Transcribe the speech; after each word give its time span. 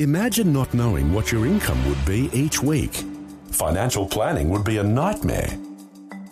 Imagine 0.00 0.52
not 0.52 0.74
knowing 0.74 1.12
what 1.12 1.30
your 1.30 1.46
income 1.46 1.88
would 1.88 2.04
be 2.04 2.28
each 2.32 2.60
week. 2.60 3.04
Financial 3.52 4.04
planning 4.04 4.50
would 4.50 4.64
be 4.64 4.78
a 4.78 4.82
nightmare. 4.82 5.56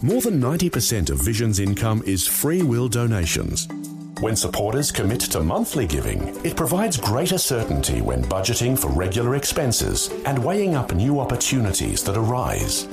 More 0.02 0.20
than 0.20 0.40
90% 0.40 1.10
of 1.10 1.22
Vision's 1.22 1.60
income 1.60 2.02
is 2.04 2.26
free 2.26 2.64
will 2.64 2.88
donations. 2.88 3.68
When 4.18 4.34
supporters 4.34 4.90
commit 4.90 5.20
to 5.30 5.40
monthly 5.40 5.86
giving, 5.86 6.44
it 6.44 6.56
provides 6.56 6.96
greater 6.96 7.38
certainty 7.38 8.00
when 8.00 8.24
budgeting 8.24 8.76
for 8.76 8.88
regular 8.88 9.36
expenses 9.36 10.10
and 10.26 10.44
weighing 10.44 10.74
up 10.74 10.92
new 10.92 11.20
opportunities 11.20 12.02
that 12.02 12.16
arise. 12.16 12.88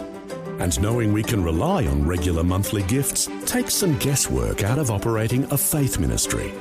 And 0.59 0.79
knowing 0.79 1.11
we 1.11 1.23
can 1.23 1.43
rely 1.43 1.87
on 1.87 2.05
regular 2.05 2.43
monthly 2.43 2.83
gifts 2.83 3.27
takes 3.47 3.73
some 3.73 3.97
guesswork 3.97 4.63
out 4.63 4.77
of 4.77 4.91
operating 4.91 5.45
a 5.45 5.57
faith 5.57 5.97
ministry. 5.97 6.53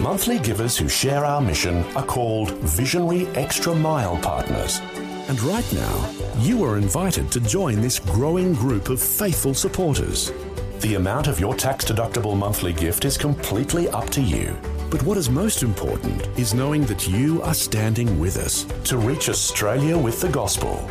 Monthly 0.00 0.38
givers 0.38 0.78
who 0.78 0.88
share 0.88 1.24
our 1.24 1.40
mission 1.40 1.82
are 1.96 2.04
called 2.04 2.52
Visionary 2.58 3.26
Extra 3.28 3.74
Mile 3.74 4.16
Partners. 4.18 4.80
And 5.28 5.42
right 5.42 5.72
now, 5.72 6.14
you 6.38 6.62
are 6.62 6.78
invited 6.78 7.32
to 7.32 7.40
join 7.40 7.80
this 7.80 7.98
growing 7.98 8.54
group 8.54 8.90
of 8.90 9.02
faithful 9.02 9.54
supporters. 9.54 10.32
The 10.80 10.94
amount 10.94 11.26
of 11.26 11.40
your 11.40 11.52
tax 11.56 11.84
deductible 11.84 12.36
monthly 12.36 12.72
gift 12.72 13.06
is 13.06 13.18
completely 13.18 13.88
up 13.88 14.08
to 14.10 14.22
you. 14.22 14.56
But 14.88 15.02
what 15.02 15.18
is 15.18 15.28
most 15.28 15.64
important 15.64 16.28
is 16.38 16.54
knowing 16.54 16.84
that 16.86 17.08
you 17.08 17.42
are 17.42 17.52
standing 17.52 18.20
with 18.20 18.36
us 18.36 18.66
to 18.84 18.98
reach 18.98 19.28
Australia 19.28 19.98
with 19.98 20.20
the 20.20 20.28
gospel. 20.28 20.88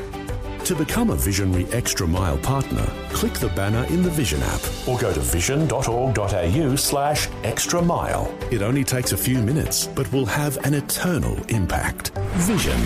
To 0.68 0.76
become 0.76 1.12
a 1.12 1.16
Visionary 1.16 1.66
Extra 1.72 2.06
Mile 2.06 2.38
partner, 2.40 2.86
click 3.14 3.32
the 3.36 3.48
banner 3.48 3.86
in 3.86 4.04
the 4.04 4.10
Vision 4.10 4.42
app 4.44 4.60
or 4.86 5.00
go 5.00 5.14
to 5.14 5.20
vision.org.au 5.22 6.76
slash 6.76 7.30
extra 7.46 7.82
mile. 7.82 8.38
It 8.52 8.62
only 8.62 8.84
takes 8.84 9.14
a 9.14 9.18
few 9.18 9.38
minutes, 9.38 9.88
but 9.88 10.12
will 10.12 10.26
have 10.26 10.58
an 10.66 10.74
eternal 10.74 11.42
impact. 11.46 12.10
Vision. 12.34 12.78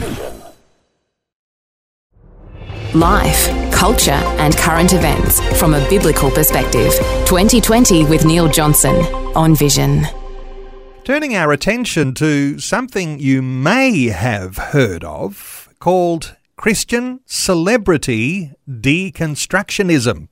Life, 2.94 3.50
culture, 3.74 4.12
and 4.12 4.56
current 4.58 4.94
events 4.94 5.40
from 5.60 5.74
a 5.74 5.84
biblical 5.90 6.30
perspective. 6.30 6.94
2020 7.26 8.06
with 8.06 8.26
Neil 8.26 8.48
Johnson 8.48 8.94
on 9.36 9.56
Vision. 9.56 10.06
Turning 11.04 11.36
our 11.36 11.52
attention 11.52 12.14
to 12.14 12.60
something 12.60 13.20
you 13.20 13.42
may 13.42 14.10
have 14.10 14.58
heard 14.58 15.04
of 15.04 15.74
called 15.80 16.36
Christian 16.62 17.22
celebrity 17.26 18.52
deconstructionism. 18.70 20.28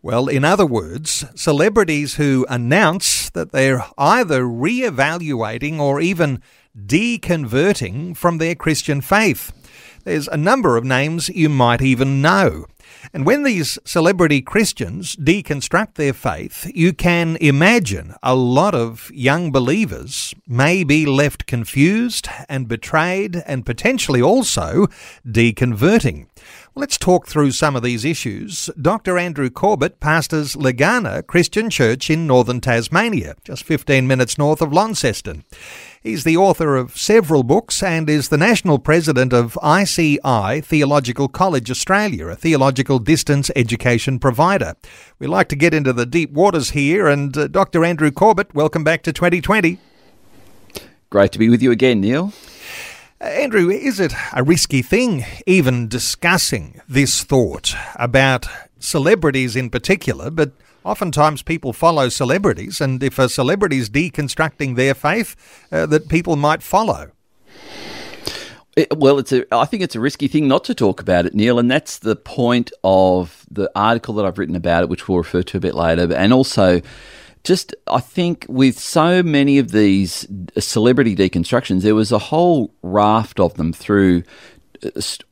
Well, 0.00 0.26
in 0.26 0.42
other 0.42 0.64
words, 0.64 1.26
celebrities 1.34 2.14
who 2.14 2.46
announce 2.48 3.28
that 3.28 3.52
they're 3.52 3.84
either 3.98 4.48
re 4.48 4.80
evaluating 4.80 5.78
or 5.78 6.00
even 6.00 6.40
deconverting 6.74 8.16
from 8.16 8.38
their 8.38 8.54
Christian 8.54 9.02
faith. 9.02 9.52
There's 10.04 10.26
a 10.28 10.38
number 10.38 10.78
of 10.78 10.84
names 10.84 11.28
you 11.28 11.50
might 11.50 11.82
even 11.82 12.22
know. 12.22 12.64
And 13.12 13.24
when 13.24 13.42
these 13.42 13.78
celebrity 13.84 14.42
Christians 14.42 15.16
deconstruct 15.16 15.94
their 15.94 16.12
faith, 16.12 16.70
you 16.74 16.92
can 16.92 17.36
imagine 17.36 18.14
a 18.22 18.34
lot 18.34 18.74
of 18.74 19.10
young 19.14 19.50
believers 19.50 20.34
may 20.46 20.84
be 20.84 21.06
left 21.06 21.46
confused 21.46 22.28
and 22.48 22.68
betrayed 22.68 23.42
and 23.46 23.64
potentially 23.64 24.20
also 24.20 24.86
deconverting. 25.26 26.26
Let's 26.74 26.96
talk 26.96 27.26
through 27.26 27.50
some 27.52 27.74
of 27.74 27.82
these 27.82 28.04
issues. 28.04 28.70
Dr. 28.80 29.18
Andrew 29.18 29.50
Corbett 29.50 29.98
pastors 29.98 30.54
Legana 30.54 31.26
Christian 31.26 31.70
Church 31.70 32.08
in 32.08 32.26
northern 32.26 32.60
Tasmania, 32.60 33.34
just 33.42 33.64
15 33.64 34.06
minutes 34.06 34.38
north 34.38 34.62
of 34.62 34.72
Launceston. 34.72 35.44
He's 36.00 36.22
the 36.22 36.36
author 36.36 36.76
of 36.76 36.96
several 36.96 37.42
books 37.42 37.82
and 37.82 38.08
is 38.08 38.28
the 38.28 38.38
national 38.38 38.78
president 38.78 39.32
of 39.32 39.58
ICI 39.64 40.60
Theological 40.60 41.26
College 41.26 41.72
Australia, 41.72 42.28
a 42.28 42.36
theological 42.36 43.00
distance 43.00 43.50
education 43.56 44.20
provider. 44.20 44.74
We 45.18 45.26
like 45.26 45.48
to 45.48 45.56
get 45.56 45.74
into 45.74 45.92
the 45.92 46.06
deep 46.06 46.30
waters 46.30 46.70
here, 46.70 47.08
and 47.08 47.36
uh, 47.36 47.48
Dr. 47.48 47.84
Andrew 47.84 48.12
Corbett, 48.12 48.54
welcome 48.54 48.84
back 48.84 49.02
to 49.02 49.12
2020. 49.12 49.78
Great 51.10 51.32
to 51.32 51.38
be 51.38 51.48
with 51.48 51.62
you 51.62 51.72
again, 51.72 52.00
Neil. 52.00 52.32
Uh, 53.20 53.24
Andrew, 53.24 53.68
is 53.68 53.98
it 53.98 54.12
a 54.32 54.44
risky 54.44 54.82
thing 54.82 55.24
even 55.46 55.88
discussing 55.88 56.80
this 56.88 57.24
thought 57.24 57.74
about 57.96 58.46
celebrities 58.78 59.56
in 59.56 59.68
particular, 59.68 60.30
but 60.30 60.52
oftentimes 60.88 61.42
people 61.42 61.72
follow 61.72 62.08
celebrities, 62.08 62.80
and 62.80 63.02
if 63.02 63.18
a 63.18 63.28
celebrity 63.28 63.78
is 63.78 63.90
deconstructing 63.90 64.74
their 64.74 64.94
faith, 64.94 65.36
uh, 65.70 65.86
that 65.86 66.08
people 66.08 66.36
might 66.36 66.62
follow. 66.62 67.12
It, 68.76 68.96
well, 68.96 69.18
it's 69.18 69.32
a. 69.32 69.44
I 69.52 69.64
think 69.64 69.82
it's 69.82 69.96
a 69.96 70.00
risky 70.00 70.28
thing 70.28 70.48
not 70.48 70.64
to 70.64 70.74
talk 70.74 71.00
about 71.00 71.26
it, 71.26 71.34
Neil, 71.34 71.58
and 71.58 71.70
that's 71.70 71.98
the 71.98 72.16
point 72.16 72.72
of 72.84 73.44
the 73.50 73.70
article 73.74 74.14
that 74.14 74.24
I've 74.24 74.38
written 74.38 74.56
about 74.56 74.84
it, 74.84 74.88
which 74.88 75.08
we'll 75.08 75.18
refer 75.18 75.42
to 75.42 75.56
a 75.56 75.60
bit 75.60 75.74
later, 75.74 76.12
and 76.12 76.32
also. 76.32 76.80
Just, 77.44 77.74
I 77.86 78.00
think, 78.00 78.44
with 78.48 78.78
so 78.78 79.22
many 79.22 79.58
of 79.58 79.70
these 79.70 80.26
celebrity 80.58 81.14
deconstructions, 81.14 81.82
there 81.82 81.94
was 81.94 82.10
a 82.10 82.18
whole 82.18 82.74
raft 82.82 83.38
of 83.38 83.54
them 83.54 83.72
through 83.72 84.24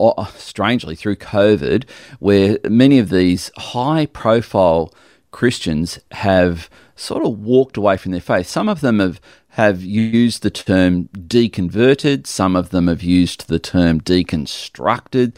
uh, 0.00 0.24
strangely 0.36 0.94
through 0.94 1.16
COVID, 1.16 1.88
where 2.20 2.58
many 2.68 2.98
of 2.98 3.10
these 3.10 3.50
high 3.56 4.06
profile 4.06 4.92
Christians 5.30 5.98
have 6.12 6.70
sort 6.94 7.24
of 7.24 7.38
walked 7.40 7.76
away 7.76 7.96
from 7.96 8.12
their 8.12 8.20
faith. 8.20 8.46
Some 8.46 8.68
of 8.68 8.80
them 8.80 9.00
have, 9.00 9.20
have 9.50 9.82
used 9.82 10.42
the 10.42 10.50
term 10.50 11.08
deconverted, 11.12 12.26
some 12.26 12.56
of 12.56 12.70
them 12.70 12.88
have 12.88 13.02
used 13.02 13.48
the 13.48 13.58
term 13.58 14.00
deconstructed. 14.00 15.34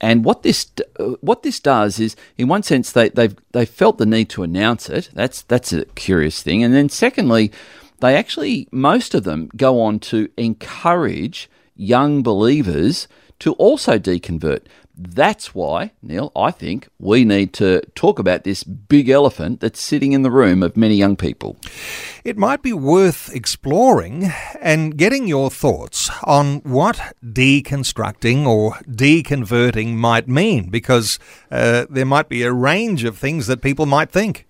And 0.00 0.24
what 0.24 0.42
this 0.42 0.66
what 1.20 1.44
this 1.44 1.60
does 1.60 2.00
is, 2.00 2.16
in 2.36 2.48
one 2.48 2.64
sense, 2.64 2.90
they 2.90 3.10
they've 3.10 3.36
they 3.52 3.64
felt 3.64 3.98
the 3.98 4.06
need 4.06 4.28
to 4.30 4.42
announce 4.42 4.88
it. 4.88 5.10
That's 5.14 5.42
that's 5.42 5.72
a 5.72 5.84
curious 5.84 6.42
thing. 6.42 6.64
And 6.64 6.74
then 6.74 6.88
secondly, 6.88 7.52
they 8.00 8.16
actually 8.16 8.66
most 8.72 9.14
of 9.14 9.22
them 9.22 9.48
go 9.56 9.80
on 9.80 10.00
to 10.00 10.28
encourage 10.36 11.48
young 11.76 12.22
believers 12.22 13.06
to 13.38 13.52
also 13.54 13.98
deconvert. 13.98 14.62
That's 14.94 15.54
why, 15.54 15.92
Neil, 16.02 16.30
I 16.36 16.50
think 16.50 16.88
we 16.98 17.24
need 17.24 17.54
to 17.54 17.80
talk 17.94 18.18
about 18.18 18.44
this 18.44 18.62
big 18.62 19.08
elephant 19.08 19.60
that's 19.60 19.80
sitting 19.80 20.12
in 20.12 20.22
the 20.22 20.30
room 20.30 20.62
of 20.62 20.76
many 20.76 20.96
young 20.96 21.16
people. 21.16 21.56
It 22.24 22.36
might 22.36 22.62
be 22.62 22.74
worth 22.74 23.34
exploring 23.34 24.30
and 24.60 24.96
getting 24.98 25.26
your 25.26 25.50
thoughts 25.50 26.10
on 26.24 26.58
what 26.58 27.14
deconstructing 27.24 28.46
or 28.46 28.74
deconverting 28.86 29.94
might 29.94 30.28
mean, 30.28 30.68
because 30.68 31.18
uh, 31.50 31.86
there 31.88 32.06
might 32.06 32.28
be 32.28 32.42
a 32.42 32.52
range 32.52 33.04
of 33.04 33.16
things 33.16 33.46
that 33.46 33.62
people 33.62 33.86
might 33.86 34.10
think. 34.10 34.46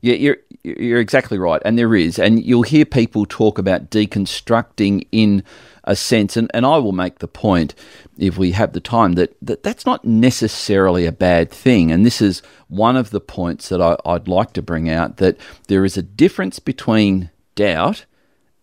Yeah, 0.00 0.14
you're 0.14 0.36
you're 0.62 1.00
exactly 1.00 1.38
right, 1.38 1.60
and 1.64 1.78
there 1.78 1.94
is, 1.94 2.18
and 2.18 2.42
you'll 2.42 2.62
hear 2.62 2.84
people 2.86 3.26
talk 3.26 3.58
about 3.58 3.90
deconstructing 3.90 5.06
in 5.12 5.42
a 5.84 5.94
sense, 5.94 6.36
and, 6.36 6.50
and 6.54 6.66
I 6.66 6.78
will 6.78 6.92
make 6.92 7.18
the 7.18 7.28
point 7.28 7.74
if 8.18 8.38
we 8.38 8.52
have 8.52 8.72
the 8.72 8.80
time 8.80 9.12
that, 9.14 9.36
that 9.42 9.62
that's 9.62 9.86
not 9.86 10.04
necessarily 10.04 11.06
a 11.06 11.12
bad 11.12 11.50
thing. 11.50 11.92
And 11.92 12.04
this 12.04 12.20
is 12.20 12.42
one 12.68 12.96
of 12.96 13.10
the 13.10 13.20
points 13.20 13.68
that 13.68 13.80
I, 13.80 13.96
I'd 14.04 14.28
like 14.28 14.52
to 14.54 14.62
bring 14.62 14.88
out 14.88 15.18
that 15.18 15.36
there 15.68 15.84
is 15.84 15.96
a 15.96 16.02
difference 16.02 16.58
between 16.58 17.30
doubt 17.54 18.06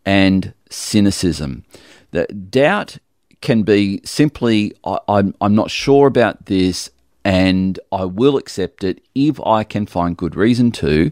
and 0.05 0.53
cynicism. 0.69 1.63
That 2.11 2.51
doubt 2.51 2.97
can 3.41 3.63
be 3.63 4.01
simply, 4.03 4.73
I, 4.83 4.99
I'm, 5.07 5.35
I'm 5.41 5.55
not 5.55 5.71
sure 5.71 6.07
about 6.07 6.45
this 6.45 6.89
and 7.23 7.79
I 7.91 8.05
will 8.05 8.37
accept 8.37 8.83
it 8.83 9.03
if 9.13 9.39
I 9.45 9.63
can 9.63 9.85
find 9.85 10.17
good 10.17 10.35
reason 10.35 10.71
to. 10.73 11.11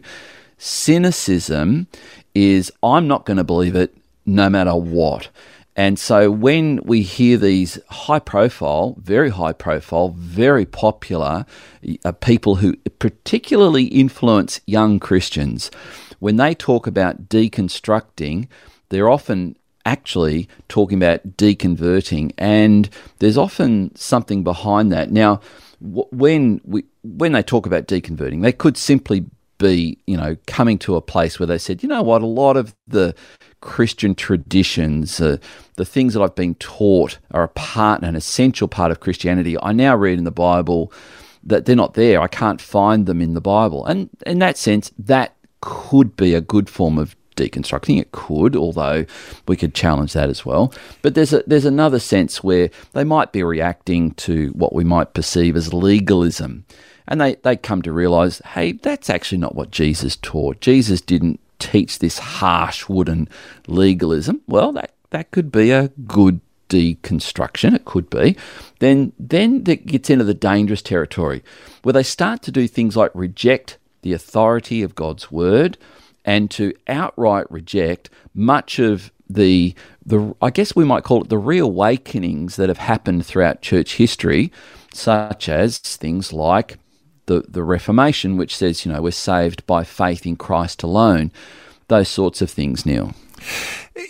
Cynicism 0.58 1.86
is, 2.34 2.72
I'm 2.82 3.06
not 3.06 3.24
going 3.26 3.36
to 3.36 3.44
believe 3.44 3.76
it 3.76 3.96
no 4.26 4.50
matter 4.50 4.74
what. 4.74 5.28
And 5.76 5.98
so 5.98 6.30
when 6.30 6.80
we 6.84 7.02
hear 7.02 7.36
these 7.36 7.78
high 7.88 8.18
profile, 8.18 8.96
very 8.98 9.30
high 9.30 9.52
profile, 9.52 10.10
very 10.10 10.66
popular 10.66 11.46
uh, 12.04 12.12
people 12.12 12.56
who 12.56 12.76
particularly 12.98 13.84
influence 13.84 14.60
young 14.66 14.98
Christians, 14.98 15.70
when 16.18 16.36
they 16.36 16.54
talk 16.54 16.86
about 16.86 17.28
deconstructing, 17.28 18.48
they're 18.88 19.08
often 19.08 19.56
actually 19.86 20.48
talking 20.68 20.98
about 20.98 21.36
deconverting. 21.36 22.32
And 22.36 22.88
there's 23.18 23.38
often 23.38 23.94
something 23.96 24.44
behind 24.44 24.92
that. 24.92 25.10
Now, 25.10 25.40
when 25.80 26.60
we 26.64 26.84
when 27.02 27.32
they 27.32 27.42
talk 27.42 27.64
about 27.64 27.86
deconverting, 27.86 28.42
they 28.42 28.52
could 28.52 28.76
simply 28.76 29.24
be, 29.56 29.98
you 30.06 30.16
know, 30.16 30.36
coming 30.46 30.78
to 30.78 30.96
a 30.96 31.00
place 31.00 31.38
where 31.38 31.46
they 31.46 31.58
said, 31.58 31.82
you 31.82 31.88
know 31.88 32.02
what, 32.02 32.22
a 32.22 32.26
lot 32.26 32.56
of 32.56 32.74
the 32.86 33.14
Christian 33.60 34.14
traditions, 34.14 35.20
uh, 35.20 35.36
the 35.76 35.84
things 35.84 36.14
that 36.14 36.22
I've 36.22 36.34
been 36.34 36.54
taught 36.56 37.18
are 37.30 37.42
a 37.42 37.48
part, 37.48 38.02
an 38.02 38.16
essential 38.16 38.68
part 38.68 38.90
of 38.90 39.00
Christianity. 39.00 39.56
I 39.62 39.72
now 39.72 39.96
read 39.96 40.18
in 40.18 40.24
the 40.24 40.30
Bible 40.30 40.92
that 41.44 41.64
they're 41.64 41.76
not 41.76 41.94
there. 41.94 42.20
I 42.20 42.28
can't 42.28 42.60
find 42.60 43.06
them 43.06 43.20
in 43.20 43.34
the 43.34 43.40
Bible. 43.40 43.84
And 43.86 44.10
in 44.26 44.38
that 44.40 44.58
sense, 44.58 44.92
that 44.98 45.34
could 45.60 46.16
be 46.16 46.34
a 46.34 46.40
good 46.40 46.70
form 46.70 46.98
of 46.98 47.16
deconstructing. 47.36 48.00
It 48.00 48.12
could, 48.12 48.56
although 48.56 49.04
we 49.46 49.56
could 49.56 49.74
challenge 49.74 50.12
that 50.12 50.28
as 50.28 50.44
well. 50.44 50.72
But 51.02 51.14
there's 51.14 51.32
a, 51.32 51.42
there's 51.46 51.64
another 51.64 51.98
sense 51.98 52.42
where 52.42 52.70
they 52.92 53.04
might 53.04 53.32
be 53.32 53.42
reacting 53.42 54.12
to 54.12 54.48
what 54.48 54.74
we 54.74 54.84
might 54.84 55.14
perceive 55.14 55.56
as 55.56 55.72
legalism. 55.72 56.64
And 57.08 57.20
they, 57.20 57.36
they 57.36 57.56
come 57.56 57.82
to 57.82 57.92
realize, 57.92 58.40
hey, 58.54 58.72
that's 58.72 59.10
actually 59.10 59.38
not 59.38 59.54
what 59.54 59.70
Jesus 59.70 60.16
taught. 60.16 60.60
Jesus 60.60 61.00
didn't 61.00 61.40
teach 61.60 61.98
this 61.98 62.18
harsh 62.18 62.88
wooden 62.88 63.28
legalism. 63.66 64.40
Well, 64.46 64.72
that, 64.72 64.94
that 65.10 65.30
could 65.30 65.52
be 65.52 65.70
a 65.70 65.88
good 66.06 66.40
deconstruction. 66.68 67.74
It 67.74 67.84
could 67.84 68.08
be. 68.10 68.36
Then, 68.78 69.12
then 69.18 69.64
that 69.64 69.86
gets 69.86 70.10
into 70.10 70.24
the 70.24 70.34
dangerous 70.34 70.82
territory 70.82 71.42
where 71.82 71.92
they 71.92 72.02
start 72.02 72.42
to 72.42 72.52
do 72.52 72.66
things 72.66 72.96
like 72.96 73.10
reject 73.14 73.78
the 74.02 74.12
authority 74.12 74.82
of 74.82 74.94
God's 74.94 75.30
word 75.30 75.76
and 76.24 76.50
to 76.52 76.72
outright 76.88 77.50
reject 77.50 78.10
much 78.34 78.78
of 78.78 79.10
the 79.28 79.74
the 80.04 80.34
I 80.42 80.50
guess 80.50 80.74
we 80.74 80.84
might 80.84 81.04
call 81.04 81.22
it 81.22 81.28
the 81.28 81.38
reawakenings 81.38 82.56
that 82.56 82.68
have 82.68 82.78
happened 82.78 83.24
throughout 83.24 83.62
church 83.62 83.96
history, 83.96 84.50
such 84.92 85.48
as 85.48 85.78
things 85.78 86.32
like 86.32 86.78
the 87.30 87.44
the 87.48 87.62
Reformation, 87.62 88.36
which 88.36 88.56
says 88.56 88.84
you 88.84 88.92
know 88.92 89.00
we're 89.00 89.12
saved 89.12 89.64
by 89.66 89.84
faith 89.84 90.26
in 90.26 90.36
Christ 90.36 90.82
alone, 90.82 91.30
those 91.88 92.08
sorts 92.08 92.42
of 92.42 92.50
things. 92.50 92.84
Neil. 92.84 93.14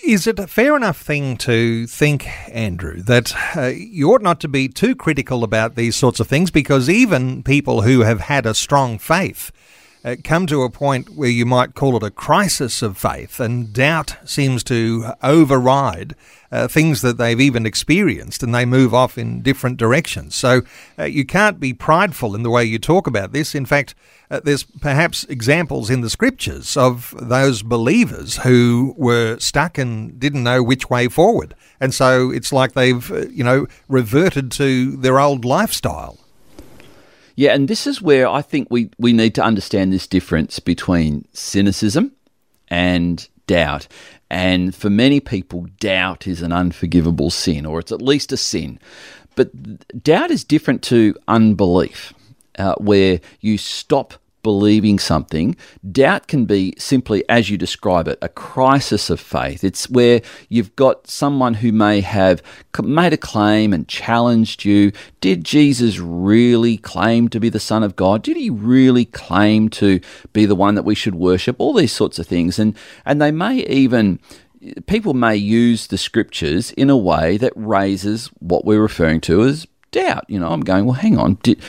Is 0.05 0.27
it 0.27 0.39
a 0.41 0.49
fair 0.49 0.75
enough 0.75 1.01
thing 1.01 1.37
to 1.39 1.87
think, 1.87 2.27
Andrew, 2.49 3.01
that 3.03 3.33
uh, 3.57 3.67
you 3.67 4.11
ought 4.13 4.23
not 4.23 4.41
to 4.41 4.49
be 4.49 4.67
too 4.69 4.97
critical 4.97 5.45
about 5.45 5.77
these 5.77 5.95
sorts 5.95 6.19
of 6.19 6.27
things 6.27 6.51
because 6.51 6.89
even 6.89 7.45
people 7.45 7.83
who 7.83 8.01
have 8.01 8.21
had 8.23 8.45
a 8.45 8.55
strong 8.55 8.99
faith 8.99 9.53
uh, 10.05 10.17
come 10.25 10.47
to 10.47 10.63
a 10.63 10.71
point 10.71 11.11
where 11.11 11.29
you 11.29 11.45
might 11.45 11.75
call 11.75 11.97
it 11.97 12.03
a 12.03 12.11
crisis 12.11 12.83
of 12.83 12.97
faith, 12.97 13.41
and 13.41 13.73
doubt 13.73 14.17
seems 14.25 14.65
to 14.65 15.13
override 15.23 16.15
uh, 16.53 16.67
things 16.67 17.03
that 17.03 17.19
they've 17.19 17.41
even 17.41 17.67
experienced, 17.67 18.43
and 18.43 18.55
they 18.55 18.65
move 18.65 18.95
off 18.95 19.19
in 19.19 19.43
different 19.43 19.77
directions. 19.77 20.35
So 20.35 20.63
uh, 20.99 21.05
you 21.05 21.25
can't 21.25 21.61
be 21.61 21.73
prideful 21.73 22.35
in 22.35 22.43
the 22.43 22.51
way 22.51 22.65
you 22.65 22.79
talk 22.79 23.07
about 23.07 23.33
this. 23.33 23.55
In 23.55 23.67
fact, 23.67 23.95
uh, 24.31 24.41
there's 24.43 24.65
perhaps 24.65 25.25
examples 25.25 25.91
in 25.91 26.01
the 26.01 26.11
scriptures 26.11 26.77
of 26.77 27.15
those 27.21 27.63
believers 27.63 28.39
who 28.39 28.95
were 28.97 29.39
stuck 29.39 29.77
and 29.77 30.19
didn't 30.19 30.45
know 30.45 30.63
which 30.63 30.89
way 30.89 31.09
forward. 31.09 31.55
And 31.81 31.93
so 31.93 32.31
it's 32.31 32.53
like 32.53 32.73
they've, 32.73 33.11
uh, 33.11 33.27
you 33.29 33.45
know, 33.45 33.67
reverted 33.89 34.51
to 34.53 34.97
their 34.97 35.19
old 35.19 35.45
lifestyle. 35.45 36.20
Yeah, 37.41 37.55
and 37.55 37.69
this 37.69 37.87
is 37.87 38.03
where 38.03 38.29
I 38.29 38.43
think 38.43 38.69
we, 38.71 38.91
we 38.99 39.15
need 39.15 39.35
to 39.37 39.43
understand 39.43 39.95
this 39.95 40.07
difference 40.07 40.59
between 40.61 41.25
cynicism 41.33 42.13
and 42.69 43.27
doubt. 43.47 43.89
And 44.29 44.75
for 44.75 44.91
many 44.91 45.21
people, 45.21 45.67
doubt 45.81 46.27
is 46.27 46.43
an 46.43 46.53
unforgivable 46.53 47.31
sin, 47.31 47.65
or 47.65 47.79
it's 47.79 47.93
at 47.93 48.03
least 48.03 48.31
a 48.33 48.37
sin. 48.37 48.79
But 49.37 50.05
doubt 50.05 50.31
is 50.31 50.45
different 50.45 50.83
to 50.83 51.15
unbelief, 51.29 52.13
uh, 52.59 52.75
where 52.75 53.23
you 53.41 53.57
stop 53.57 54.13
believing 54.43 54.99
something. 54.99 55.57
Doubt 55.91 56.29
can 56.29 56.45
be 56.45 56.75
simply, 56.79 57.25
as 57.29 57.51
you 57.51 57.59
describe 57.59 58.09
it, 58.09 58.19
a 58.23 58.29
crisis 58.29 59.11
of 59.11 59.21
faith. 59.21 59.65
It's 59.65 59.89
where 59.91 60.23
you've 60.49 60.75
got 60.77 61.07
someone 61.07 61.55
who 61.55 61.73
may 61.73 62.01
have 62.01 62.43
made 62.83 63.13
a 63.13 63.19
claim 63.19 63.73
and 63.73 63.89
challenged 63.89 64.65
you. 64.65 64.93
Did 65.21 65.45
Jesus 65.45 65.99
really 65.99 66.77
claim 66.77 67.29
to 67.29 67.41
be 67.41 67.49
the 67.49 67.61
Son 67.61 67.83
of 67.83 67.97
God? 67.97 68.23
Did 68.23 68.37
he 68.37 68.51
really 68.51 69.05
claim 69.05 69.69
to 69.71 70.01
be 70.33 70.47
the 70.47 70.55
one 70.55 70.75
that 70.75 70.85
we 70.85 70.95
should 70.95 71.15
worship? 71.15 71.57
All 71.59 71.73
these 71.73 71.93
sorts 71.93 72.19
of 72.19 72.27
things. 72.27 72.59
And, 72.59 72.77
and 73.05 73.21
they 73.21 73.31
may 73.31 73.59
even 73.67 74.21
people 74.87 75.15
may 75.15 75.37
use 75.37 75.87
the 75.87 75.99
scriptures 75.99 76.73
in 76.73 76.91
a 76.91 76.97
way 76.97 77.37
that 77.39 77.53
raises 77.57 78.27
what 78.41 78.65
we're 78.65 78.83
referring 78.83 79.21
to 79.23 79.43
as 79.43 79.67
doubt. 79.91 80.25
You 80.29 80.39
know, 80.39 80.51
I'm 80.51 80.61
going, 80.61 80.85
well, 80.85 80.95
hang 80.95 81.19
on. 81.19 81.39
Did, 81.43 81.61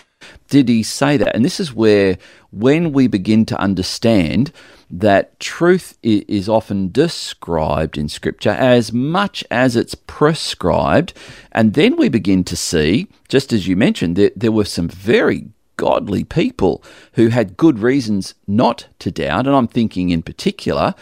did 0.50 0.70
he 0.70 0.84
say 0.84 1.18
that? 1.18 1.36
And 1.36 1.44
this 1.46 1.60
is 1.60 1.74
where, 1.74 2.18
when 2.52 2.92
we 2.92 3.08
begin 3.08 3.46
to 3.48 3.60
understand 3.60 4.52
that 4.90 5.40
truth 5.40 5.98
is 6.04 6.50
often 6.50 6.92
described 6.92 7.98
in 7.98 8.10
Scripture 8.10 8.50
as 8.50 8.92
much 8.92 9.44
as 9.50 9.76
it's 9.76 9.96
prescribed, 9.96 11.14
and 11.54 11.74
then 11.76 11.96
we 11.96 12.10
begin 12.10 12.44
to 12.44 12.58
see, 12.58 13.08
just 13.30 13.54
as 13.54 13.68
you 13.68 13.78
mentioned, 13.78 14.18
that 14.18 14.38
there 14.38 14.52
were 14.52 14.66
some 14.66 14.90
very 14.90 15.48
godly 15.78 16.24
people 16.24 16.84
who 17.14 17.30
had 17.30 17.58
good 17.58 17.80
reasons 17.80 18.36
not 18.48 18.86
to 19.00 19.10
doubt. 19.10 19.48
And 19.48 19.56
I'm 19.56 19.68
thinking 19.68 20.10
in 20.10 20.22
particular 20.22 20.94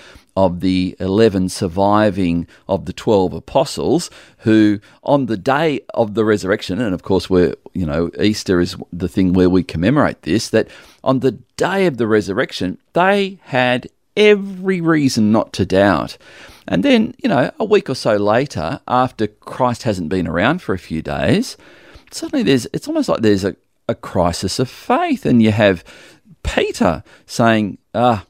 of 0.46 0.62
the 0.62 0.96
11 1.02 1.50
surviving 1.50 2.48
of 2.70 2.86
the 2.86 2.94
12 2.94 3.34
apostles 3.34 4.10
who 4.40 4.80
on 5.04 5.26
the 5.26 5.36
day 5.36 5.82
of 5.94 6.14
the 6.14 6.24
resurrection 6.24 6.80
and 6.80 6.94
of 6.94 7.04
course 7.04 7.30
we're 7.30 7.54
you 7.74 7.86
know 7.86 8.10
Easter 8.22 8.62
is 8.62 8.78
the 8.94 9.10
thing 9.10 9.34
where 9.34 9.50
we 9.50 9.64
commemorate 9.64 10.22
this 10.22 10.50
that 10.50 10.70
on 11.04 11.20
the 11.20 11.34
day 11.58 11.86
of 11.88 11.98
the 11.98 12.08
resurrection 12.08 12.78
they 12.94 13.38
had 13.44 13.90
every 14.16 14.82
reason 14.82 15.32
not 15.32 15.52
to 15.54 15.66
doubt. 15.66 16.18
And 16.70 16.84
then 16.84 17.16
you 17.22 17.28
know 17.28 17.52
a 17.60 17.66
week 17.66 17.90
or 17.90 17.96
so 17.96 18.16
later 18.16 18.80
after 18.88 19.28
Christ 19.28 19.84
hasn't 19.84 20.08
been 20.08 20.28
around 20.28 20.62
for 20.62 20.74
a 20.74 20.80
few 20.80 21.02
days 21.02 21.58
suddenly 22.12 22.44
there's 22.44 22.66
it's 22.72 22.88
almost 22.88 23.10
like 23.10 23.22
there's 23.22 23.44
a, 23.44 23.58
a 23.90 23.96
crisis 23.96 24.58
of 24.58 24.70
faith 24.70 25.26
and 25.26 25.44
you 25.44 25.52
have 25.52 25.84
Peter 26.44 27.04
saying 27.26 27.78
ah 27.94 28.26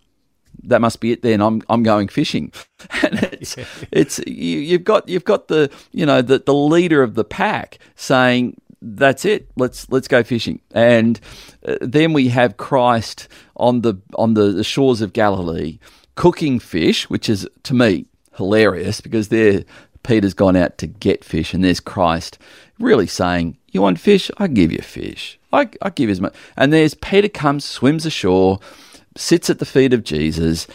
that 0.63 0.81
must 0.81 0.99
be 0.99 1.11
it 1.11 1.21
then. 1.21 1.41
I'm 1.41 1.61
I'm 1.69 1.83
going 1.83 2.07
fishing. 2.07 2.51
And 3.03 3.19
it's 3.33 3.57
it's 3.91 4.19
you, 4.25 4.71
have 4.71 4.85
got 4.85 5.09
you've 5.09 5.25
got 5.25 5.49
the 5.49 5.69
you 5.91 6.05
know 6.05 6.21
the 6.21 6.39
the 6.39 6.53
leader 6.53 7.03
of 7.03 7.15
the 7.15 7.25
pack 7.25 7.77
saying 7.95 8.55
that's 8.81 9.25
it. 9.25 9.49
Let's 9.57 9.89
let's 9.89 10.07
go 10.07 10.23
fishing. 10.23 10.61
And 10.71 11.19
uh, 11.67 11.75
then 11.81 12.13
we 12.13 12.29
have 12.29 12.57
Christ 12.57 13.27
on 13.57 13.81
the 13.81 13.95
on 14.15 14.33
the, 14.33 14.51
the 14.51 14.63
shores 14.63 15.01
of 15.01 15.13
Galilee 15.13 15.79
cooking 16.15 16.59
fish 16.59 17.09
which 17.09 17.29
is 17.29 17.47
to 17.63 17.73
me 17.73 18.05
hilarious 18.35 18.99
because 18.99 19.29
there 19.29 19.63
Peter's 20.03 20.33
gone 20.33 20.55
out 20.55 20.77
to 20.77 20.87
get 20.87 21.23
fish 21.23 21.53
and 21.53 21.63
there's 21.63 21.79
Christ 21.79 22.37
really 22.77 23.07
saying 23.07 23.57
you 23.71 23.81
want 23.81 23.99
fish? 23.99 24.31
I 24.37 24.47
give 24.47 24.71
you 24.71 24.79
fish. 24.79 25.39
I 25.53 25.69
I 25.81 25.89
give 25.89 26.09
as 26.09 26.21
much 26.21 26.35
and 26.57 26.73
there's 26.73 26.93
Peter 26.93 27.29
comes 27.29 27.65
swims 27.65 28.05
ashore 28.05 28.59
sits 29.19 29.49
at 29.49 29.59
the 29.59 29.65
feet 29.65 29.93
of 29.93 30.03
Jesus, 30.03 30.67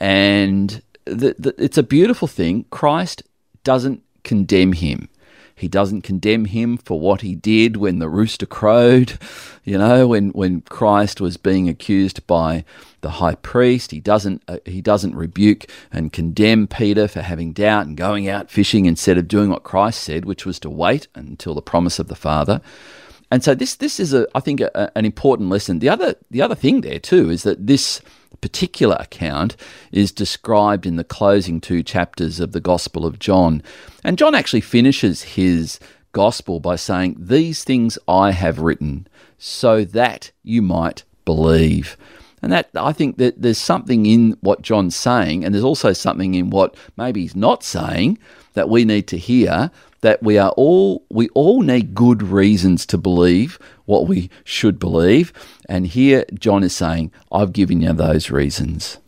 and 0.00 0.82
the, 1.04 1.34
the, 1.38 1.54
it's 1.58 1.78
a 1.78 1.82
beautiful 1.82 2.28
thing. 2.28 2.64
Christ 2.70 3.22
doesn't 3.64 4.02
condemn 4.24 4.72
him. 4.72 5.08
He 5.54 5.66
doesn't 5.66 6.02
condemn 6.02 6.44
him 6.44 6.76
for 6.76 7.00
what 7.00 7.22
he 7.22 7.34
did 7.34 7.76
when 7.76 7.98
the 7.98 8.08
rooster 8.08 8.46
crowed, 8.46 9.18
you 9.64 9.76
know, 9.76 10.06
when, 10.06 10.30
when 10.30 10.60
Christ 10.62 11.20
was 11.20 11.36
being 11.36 11.68
accused 11.68 12.24
by 12.28 12.64
the 13.00 13.10
high 13.10 13.34
priest. 13.34 13.90
He 13.90 14.00
doesn't 14.00 14.42
uh, 14.46 14.58
he 14.64 14.80
doesn't 14.80 15.16
rebuke 15.16 15.66
and 15.92 16.12
condemn 16.12 16.68
Peter 16.68 17.08
for 17.08 17.22
having 17.22 17.52
doubt 17.52 17.86
and 17.86 17.96
going 17.96 18.28
out 18.28 18.50
fishing 18.50 18.86
instead 18.86 19.18
of 19.18 19.28
doing 19.28 19.50
what 19.50 19.64
Christ 19.64 20.02
said, 20.02 20.24
which 20.24 20.46
was 20.46 20.60
to 20.60 20.70
wait 20.70 21.08
until 21.14 21.54
the 21.54 21.62
promise 21.62 21.98
of 21.98 22.08
the 22.08 22.14
Father. 22.14 22.60
And 23.30 23.44
so 23.44 23.54
this 23.54 23.76
this 23.76 24.00
is 24.00 24.14
a 24.14 24.26
I 24.34 24.40
think 24.40 24.60
a, 24.60 24.96
an 24.96 25.04
important 25.04 25.50
lesson. 25.50 25.78
The 25.78 25.88
other 25.88 26.14
the 26.30 26.42
other 26.42 26.54
thing 26.54 26.80
there 26.80 26.98
too 26.98 27.30
is 27.30 27.42
that 27.42 27.66
this 27.66 28.00
particular 28.40 28.96
account 29.00 29.56
is 29.90 30.12
described 30.12 30.86
in 30.86 30.96
the 30.96 31.04
closing 31.04 31.60
two 31.60 31.82
chapters 31.82 32.40
of 32.40 32.52
the 32.52 32.60
Gospel 32.60 33.04
of 33.04 33.18
John. 33.18 33.62
And 34.04 34.18
John 34.18 34.34
actually 34.34 34.60
finishes 34.60 35.22
his 35.22 35.80
gospel 36.12 36.60
by 36.60 36.76
saying, 36.76 37.16
"These 37.18 37.64
things 37.64 37.98
I 38.06 38.30
have 38.30 38.60
written 38.60 39.06
so 39.38 39.84
that 39.84 40.30
you 40.42 40.62
might 40.62 41.04
believe." 41.24 41.96
And 42.40 42.52
that 42.52 42.70
I 42.76 42.92
think 42.92 43.18
that 43.18 43.42
there's 43.42 43.58
something 43.58 44.06
in 44.06 44.36
what 44.40 44.62
John's 44.62 44.94
saying, 44.96 45.44
and 45.44 45.52
there's 45.52 45.64
also 45.64 45.92
something 45.92 46.34
in 46.34 46.50
what 46.50 46.76
maybe 46.96 47.22
he's 47.22 47.36
not 47.36 47.64
saying 47.64 48.18
that 48.58 48.68
we 48.68 48.84
need 48.84 49.06
to 49.06 49.16
hear 49.16 49.70
that 50.00 50.20
we 50.20 50.36
are 50.36 50.50
all 50.56 51.04
we 51.08 51.28
all 51.28 51.62
need 51.62 51.94
good 51.94 52.22
reasons 52.22 52.84
to 52.86 52.98
believe 52.98 53.56
what 53.86 54.08
we 54.08 54.28
should 54.42 54.80
believe 54.80 55.32
and 55.68 55.86
here 55.86 56.24
John 56.34 56.64
is 56.64 56.74
saying 56.74 57.12
I've 57.30 57.52
given 57.52 57.80
you 57.80 57.92
those 57.92 58.30
reasons 58.30 58.98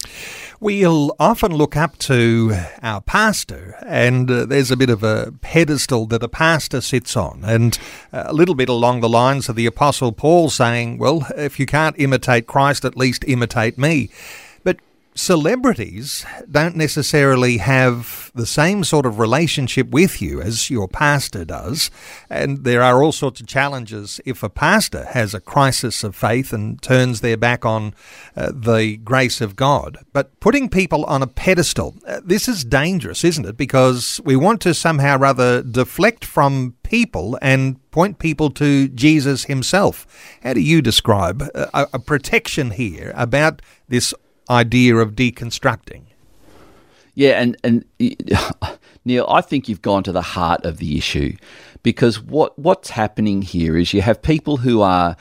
We'll 0.62 1.16
often 1.18 1.54
look 1.54 1.74
up 1.74 1.96
to 2.00 2.54
our 2.82 3.00
pastor, 3.00 3.78
and 3.86 4.30
uh, 4.30 4.44
there's 4.44 4.70
a 4.70 4.76
bit 4.76 4.90
of 4.90 5.02
a 5.02 5.32
pedestal 5.40 6.04
that 6.08 6.22
a 6.22 6.28
pastor 6.28 6.82
sits 6.82 7.16
on, 7.16 7.40
and 7.46 7.78
a 8.12 8.34
little 8.34 8.54
bit 8.54 8.68
along 8.68 9.00
the 9.00 9.08
lines 9.08 9.48
of 9.48 9.56
the 9.56 9.64
Apostle 9.64 10.12
Paul 10.12 10.50
saying, 10.50 10.98
Well, 10.98 11.26
if 11.34 11.58
you 11.58 11.64
can't 11.64 11.98
imitate 11.98 12.46
Christ, 12.46 12.84
at 12.84 12.94
least 12.94 13.24
imitate 13.26 13.78
me. 13.78 14.10
Celebrities 15.16 16.24
don't 16.48 16.76
necessarily 16.76 17.58
have 17.58 18.30
the 18.32 18.46
same 18.46 18.84
sort 18.84 19.04
of 19.04 19.18
relationship 19.18 19.90
with 19.90 20.22
you 20.22 20.40
as 20.40 20.70
your 20.70 20.86
pastor 20.86 21.44
does. 21.44 21.90
And 22.30 22.62
there 22.62 22.80
are 22.80 23.02
all 23.02 23.10
sorts 23.10 23.40
of 23.40 23.48
challenges 23.48 24.20
if 24.24 24.44
a 24.44 24.48
pastor 24.48 25.06
has 25.06 25.34
a 25.34 25.40
crisis 25.40 26.04
of 26.04 26.14
faith 26.14 26.52
and 26.52 26.80
turns 26.80 27.20
their 27.20 27.36
back 27.36 27.64
on 27.64 27.92
uh, 28.36 28.52
the 28.54 28.98
grace 28.98 29.40
of 29.40 29.56
God. 29.56 29.98
But 30.12 30.38
putting 30.38 30.68
people 30.68 31.04
on 31.06 31.22
a 31.22 31.26
pedestal, 31.26 31.96
uh, 32.06 32.20
this 32.24 32.46
is 32.46 32.64
dangerous, 32.64 33.24
isn't 33.24 33.46
it? 33.46 33.56
Because 33.56 34.20
we 34.24 34.36
want 34.36 34.60
to 34.62 34.74
somehow 34.74 35.18
rather 35.18 35.60
deflect 35.60 36.24
from 36.24 36.76
people 36.84 37.36
and 37.42 37.78
point 37.90 38.20
people 38.20 38.50
to 38.50 38.86
Jesus 38.88 39.44
himself. 39.44 40.06
How 40.44 40.52
do 40.52 40.60
you 40.60 40.80
describe 40.80 41.42
a, 41.52 41.88
a 41.92 41.98
protection 41.98 42.70
here 42.70 43.12
about 43.16 43.60
this 43.88 44.14
idea 44.50 44.96
of 44.96 45.12
deconstructing. 45.12 46.02
Yeah, 47.14 47.40
and 47.40 47.56
and 47.64 47.84
Neil, 49.04 49.26
I 49.28 49.40
think 49.40 49.68
you've 49.68 49.82
gone 49.82 50.02
to 50.04 50.12
the 50.12 50.22
heart 50.22 50.64
of 50.64 50.78
the 50.78 50.98
issue 50.98 51.36
because 51.82 52.20
what 52.20 52.58
what's 52.58 52.90
happening 52.90 53.42
here 53.42 53.76
is 53.76 53.94
you 53.94 54.02
have 54.02 54.20
people 54.20 54.58
who 54.58 54.80
are 54.82 55.16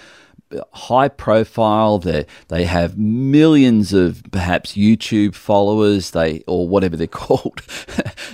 high 0.73 1.07
profile 1.07 1.99
they 1.99 2.25
they 2.47 2.65
have 2.65 2.97
millions 2.97 3.93
of 3.93 4.23
perhaps 4.31 4.73
YouTube 4.73 5.35
followers 5.35 6.11
they 6.11 6.43
or 6.47 6.67
whatever 6.67 6.97
they're 6.97 7.07
called 7.25 7.61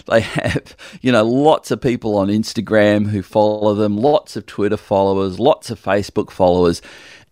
they 0.07 0.21
have 0.21 0.77
you 1.01 1.11
know 1.11 1.23
lots 1.23 1.71
of 1.71 1.81
people 1.81 2.17
on 2.17 2.29
Instagram 2.29 3.07
who 3.09 3.21
follow 3.21 3.73
them 3.73 3.97
lots 3.97 4.37
of 4.37 4.45
Twitter 4.45 4.77
followers 4.77 5.39
lots 5.39 5.69
of 5.69 5.81
Facebook 5.81 6.31
followers 6.31 6.81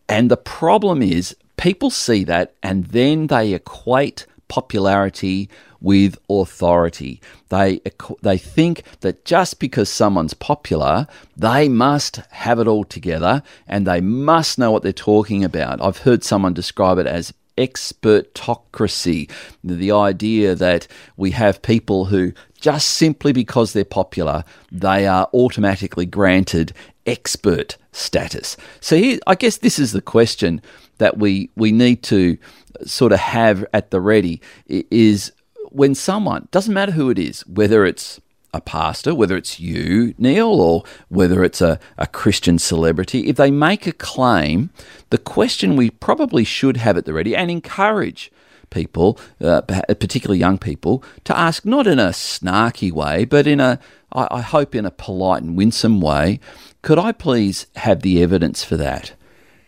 and 0.10 0.29
the 0.29 0.38
problem 0.38 1.01
is 1.01 1.34
people 1.57 1.89
see 1.89 2.24
that 2.25 2.55
and 2.62 2.86
then 2.86 3.27
they 3.27 3.53
equate 3.53 4.25
popularity 4.48 5.50
with 5.81 6.17
authority. 6.29 7.22
They 7.50 7.81
they 8.22 8.38
think 8.38 8.83
that 9.01 9.25
just 9.25 9.60
because 9.60 9.89
someone's 9.89 10.33
popular, 10.33 11.07
they 11.36 11.69
must 11.69 12.17
have 12.31 12.60
it 12.60 12.67
all 12.67 12.86
together 12.86 13.43
and 13.67 13.86
they 13.86 14.01
must 14.01 14.57
know 14.57 14.72
what 14.72 14.81
they're 14.81 14.93
talking 14.93 15.43
about. 15.43 15.81
I've 15.81 16.00
heard 16.00 16.24
someone 16.24 16.53
describe 16.53 16.98
it 16.98 17.07
as 17.07 17.33
expertocracy, 17.57 19.29
the 19.63 19.91
idea 19.91 20.55
that 20.55 20.88
we 21.17 21.31
have 21.31 21.62
people 21.62 22.05
who 22.05 22.33
just 22.60 22.91
simply 22.91 23.33
because 23.33 23.74
they're 23.74 23.86
popular, 23.86 24.43
they 24.72 25.05
are 25.05 25.29
automatically 25.33 26.05
granted 26.05 26.74
expert 27.05 27.77
status. 27.91 28.57
So 28.79 28.95
here, 28.98 29.19
I 29.27 29.36
guess 29.36 29.57
this 29.57 29.77
is 29.77 29.91
the 29.91 30.01
question 30.01 30.62
that 30.97 31.17
we 31.17 31.50
we 31.55 31.71
need 31.71 32.03
to 32.03 32.38
sort 32.85 33.12
of 33.12 33.19
have 33.19 33.65
at 33.73 33.91
the 33.91 34.01
ready 34.01 34.41
is 34.67 35.31
when 35.69 35.95
someone 35.95 36.47
doesn't 36.51 36.73
matter 36.73 36.91
who 36.91 37.09
it 37.09 37.19
is, 37.19 37.41
whether 37.47 37.85
it's 37.85 38.19
a 38.53 38.62
pastor, 38.62 39.15
whether 39.15 39.35
it's 39.35 39.59
you, 39.59 40.13
Neil, 40.17 40.62
or 40.62 40.83
whether 41.09 41.43
it's 41.43 41.62
a, 41.62 41.79
a 41.97 42.05
Christian 42.05 42.59
celebrity, 42.59 43.27
if 43.27 43.35
they 43.35 43.50
make 43.50 43.88
a 43.88 43.91
claim, 43.91 44.69
the 45.09 45.17
question 45.17 45.75
we 45.75 45.89
probably 45.89 46.43
should 46.43 46.77
have 46.77 46.95
at 46.95 47.05
the 47.05 47.13
ready 47.13 47.35
and 47.35 47.50
encourage 47.50 48.31
people, 48.69 49.19
uh, 49.41 49.62
particularly 49.62 50.39
young 50.39 50.57
people, 50.57 51.03
to 51.23 51.38
ask 51.38 51.65
not 51.65 51.88
in 51.88 52.00
a 52.00 52.09
snarky 52.09 52.91
way, 52.91 53.25
but 53.25 53.47
in 53.47 53.59
a, 53.59 53.79
I, 54.12 54.27
I 54.29 54.41
hope, 54.41 54.75
in 54.75 54.85
a 54.85 54.91
polite 54.91 55.41
and 55.41 55.57
winsome 55.57 56.00
way, 56.00 56.39
could 56.83 57.00
I 57.00 57.12
please 57.12 57.65
have 57.77 58.01
the 58.01 58.21
evidence 58.21 58.63
for 58.63 58.77
that? 58.77 59.13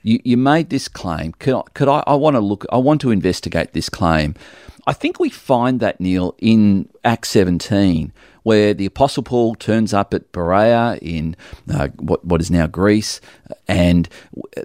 You, 0.05 0.19
you 0.23 0.37
made 0.37 0.69
this 0.69 0.87
claim. 0.87 1.33
Could 1.39 1.55
I, 1.55 1.61
could 1.73 1.87
I? 1.87 2.03
I 2.05 2.13
want 2.13 2.35
to 2.35 2.39
look. 2.39 2.63
I 2.71 2.77
want 2.77 3.01
to 3.01 3.09
investigate 3.09 3.73
this 3.73 3.89
claim. 3.89 4.35
I 4.85 4.93
think 4.93 5.19
we 5.19 5.31
find 5.31 5.79
that 5.79 5.99
Neil 5.99 6.35
in 6.37 6.87
Acts 7.03 7.29
17, 7.29 8.13
where 8.43 8.75
the 8.75 8.85
Apostle 8.85 9.23
Paul 9.23 9.55
turns 9.55 9.95
up 9.95 10.13
at 10.13 10.31
Berea 10.31 10.99
in 11.01 11.35
uh, 11.73 11.87
what 11.97 12.23
what 12.23 12.39
is 12.39 12.51
now 12.51 12.67
Greece, 12.67 13.19
and 13.67 14.07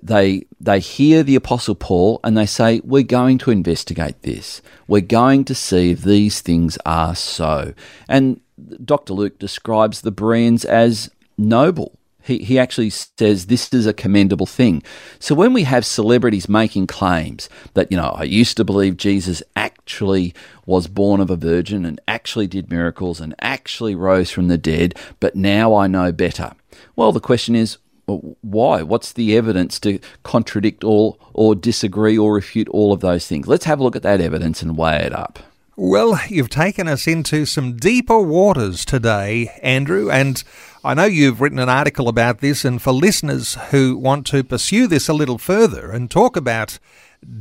they 0.03 0.45
they 0.61 0.79
hear 0.79 1.23
the 1.23 1.37
Apostle 1.37 1.75
Paul 1.75 2.21
and 2.23 2.37
they 2.37 2.45
say, 2.45 2.83
"We're 2.85 3.03
going 3.03 3.39
to 3.39 3.51
investigate 3.51 4.21
this. 4.21 4.61
We're 4.89 5.01
going 5.01 5.47
to 5.47 5.55
see 5.55 5.93
if 5.93 6.03
these 6.03 6.43
things 6.43 6.77
are 6.85 7.15
so." 7.15 7.73
And 8.11 8.43
Dr. 8.85 9.15
Luke 9.15 9.39
describes 9.39 10.03
the 10.03 10.13
Bereans 10.13 10.67
as 10.67 11.11
noble 11.39 11.99
he, 12.31 12.39
he 12.39 12.59
actually 12.59 12.91
says 12.91 13.47
this 13.47 13.73
is 13.73 13.87
a 13.87 13.93
commendable 13.93 14.47
thing. 14.47 14.83
So 15.19 15.35
when 15.35 15.53
we 15.53 15.65
have 15.65 15.85
celebrities 15.85 16.49
making 16.49 16.87
claims 16.87 17.49
that, 17.75 17.91
you 17.91 17.97
know, 17.97 18.15
I 18.17 18.23
used 18.23 18.57
to 18.57 18.65
believe 18.65 18.97
Jesus 18.97 19.43
actually 19.57 20.33
was 20.65 20.87
born 20.87 21.21
of 21.21 21.31
a 21.31 21.37
virgin 21.37 21.85
and 21.85 22.01
actually 22.07 22.47
did 22.47 22.71
miracles 22.71 23.21
and 23.21 23.35
actually 23.41 23.95
rose 23.95 24.31
from 24.31 24.49
the 24.49 24.59
dead, 24.59 24.95
but 25.19 25.35
now 25.35 25.75
I 25.75 25.89
know 25.89 26.13
better. 26.13 26.53
Well, 26.95 27.13
the 27.13 27.21
question 27.21 27.57
is, 27.57 27.79
why? 28.07 28.83
What's 28.83 29.13
the 29.13 29.37
evidence 29.37 29.79
to 29.81 30.01
contradict 30.23 30.83
all 30.83 31.21
or 31.33 31.55
disagree 31.55 32.17
or 32.19 32.35
refute 32.35 32.69
all 32.69 32.93
of 32.93 33.01
those 33.01 33.27
things? 33.27 33.47
Let's 33.47 33.67
have 33.67 33.81
a 33.81 33.83
look 33.83 33.97
at 33.97 34.03
that 34.03 34.21
evidence 34.21 34.63
and 34.63 34.77
weigh 34.77 35.03
it 35.05 35.13
up. 35.13 35.39
Well, 35.83 36.21
you've 36.29 36.51
taken 36.51 36.89
us 36.89 37.07
into 37.07 37.47
some 37.47 37.79
deeper 37.79 38.19
waters 38.19 38.85
today, 38.85 39.59
Andrew, 39.63 40.11
and 40.11 40.45
I 40.85 40.93
know 40.93 41.07
you've 41.07 41.41
written 41.41 41.59
an 41.59 41.71
article 41.71 42.07
about 42.07 42.41
this. 42.41 42.67
And 42.67 42.83
for 42.83 42.93
listeners 42.93 43.55
who 43.71 43.97
want 43.97 44.27
to 44.27 44.45
pursue 44.45 44.87
this 44.87 45.09
a 45.09 45.15
little 45.15 45.39
further 45.39 45.91
and 45.91 46.11
talk 46.11 46.37
about 46.37 46.79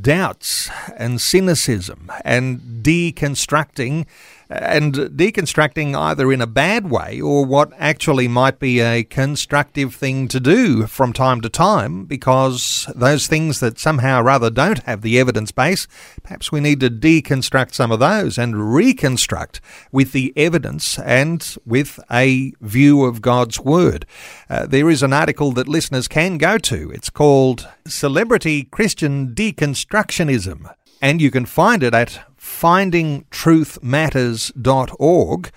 doubts 0.00 0.70
and 0.96 1.20
cynicism 1.20 2.10
and 2.24 2.82
deconstructing 2.82 4.06
and 4.50 4.94
deconstructing 4.94 5.96
either 5.96 6.32
in 6.32 6.40
a 6.40 6.46
bad 6.46 6.90
way 6.90 7.20
or 7.20 7.44
what 7.44 7.72
actually 7.78 8.26
might 8.26 8.58
be 8.58 8.80
a 8.80 9.04
constructive 9.04 9.94
thing 9.94 10.26
to 10.26 10.40
do 10.40 10.88
from 10.88 11.12
time 11.12 11.40
to 11.40 11.48
time 11.48 12.04
because 12.04 12.90
those 12.96 13.28
things 13.28 13.60
that 13.60 13.78
somehow 13.78 14.20
or 14.20 14.28
other 14.28 14.50
don't 14.50 14.80
have 14.80 15.02
the 15.02 15.20
evidence 15.20 15.52
base, 15.52 15.86
perhaps 16.24 16.50
we 16.50 16.58
need 16.58 16.80
to 16.80 16.90
deconstruct 16.90 17.74
some 17.74 17.92
of 17.92 18.00
those 18.00 18.38
and 18.38 18.74
reconstruct 18.74 19.60
with 19.92 20.10
the 20.10 20.32
evidence 20.36 20.98
and 20.98 21.56
with 21.64 22.00
a 22.10 22.52
view 22.60 23.04
of 23.04 23.22
God's 23.22 23.60
Word. 23.60 24.04
Uh, 24.48 24.66
there 24.66 24.90
is 24.90 25.04
an 25.04 25.12
article 25.12 25.52
that 25.52 25.68
listeners 25.68 26.08
can 26.08 26.38
go 26.38 26.58
to. 26.58 26.90
It's 26.90 27.10
called 27.10 27.68
Celebrity 27.86 28.64
Christian 28.64 29.32
Deconstructionism 29.32 30.74
and 31.00 31.20
you 31.20 31.30
can 31.30 31.46
find 31.46 31.82
it 31.82 31.94
at 31.94 32.20
findingtruthmatters.org. 32.50 35.50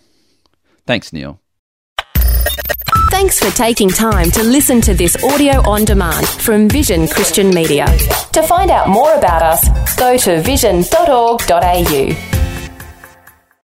Thanks, 0.88 1.13
Neil. 1.13 1.39
Thanks 3.12 3.38
for 3.39 3.55
taking 3.55 3.89
time 3.89 4.31
to 4.31 4.41
listen 4.43 4.81
to 4.81 4.95
this 4.95 5.15
audio 5.24 5.62
on 5.69 5.86
demand 5.86 6.27
from 6.27 6.67
Vision 6.67 7.07
Christian 7.07 7.51
Media. 7.51 7.86
To 8.34 8.41
find 8.43 8.72
out 8.72 8.89
more 8.89 9.13
about 9.13 9.43
us, 9.43 9.95
go 9.95 10.17
to 10.17 10.41
vision.org.au. 10.41 12.54